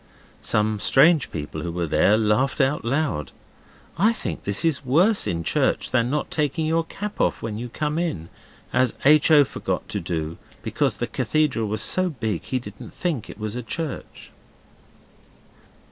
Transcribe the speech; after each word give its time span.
Some 0.41 0.79
strange 0.79 1.31
people 1.31 1.61
who 1.61 1.71
were 1.71 1.85
there 1.85 2.17
laughed 2.17 2.59
out 2.59 2.83
loud. 2.83 3.31
I 3.99 4.11
think 4.13 4.45
this 4.45 4.65
is 4.65 4.83
worse 4.83 5.27
in 5.27 5.43
church 5.43 5.91
than 5.91 6.09
not 6.09 6.31
taking 6.31 6.65
your 6.65 6.85
cap 6.85 7.21
off 7.21 7.43
when 7.43 7.59
you 7.59 7.69
come 7.69 7.99
in, 7.99 8.29
as 8.73 8.95
H. 9.05 9.29
O. 9.29 9.43
forgot 9.43 9.87
to 9.89 9.99
do, 9.99 10.39
because 10.63 10.97
the 10.97 11.05
cathedral 11.05 11.67
was 11.67 11.81
so 11.83 12.09
big 12.09 12.41
he 12.41 12.57
didn't 12.57 12.95
think 12.95 13.29
it 13.29 13.37
was 13.37 13.55
a 13.55 13.61
church. 13.61 14.31